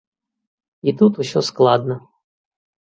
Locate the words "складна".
1.53-2.01